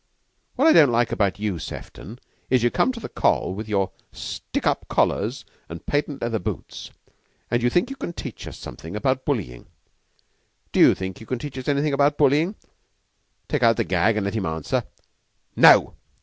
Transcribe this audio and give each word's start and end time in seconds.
'What 0.55 0.67
I 0.67 0.73
don't 0.73 0.89
like 0.89 1.11
about 1.11 1.37
you, 1.37 1.59
Sefton, 1.59 2.17
is, 2.49 2.63
you 2.63 2.71
come 2.71 2.91
to 2.91 2.99
the 2.99 3.07
Coll. 3.07 3.53
with 3.53 3.69
your 3.69 3.91
stick 4.11 4.65
up 4.65 4.87
collars 4.87 5.45
an' 5.69 5.77
patent 5.81 6.23
leather 6.23 6.39
boots, 6.39 6.89
an' 7.51 7.61
you 7.61 7.69
think 7.69 7.91
you 7.91 7.95
can 7.95 8.11
teach 8.11 8.47
us 8.47 8.57
something 8.57 8.95
about 8.95 9.25
bullying. 9.25 9.67
Do 10.71 10.79
you 10.79 10.95
think 10.95 11.19
you 11.21 11.27
can 11.27 11.37
teach 11.37 11.59
us 11.59 11.67
anything 11.67 11.93
about 11.93 12.17
bullying? 12.17 12.55
Take 13.47 13.61
out 13.61 13.77
the 13.77 13.83
gag 13.83 14.17
and 14.17 14.23
let 14.25 14.33
him 14.33 14.47
answer." 14.47 14.85
"No!" 15.55 15.93